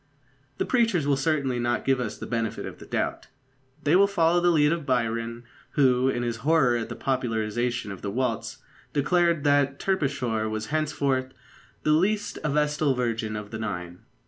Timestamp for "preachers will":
0.65-1.15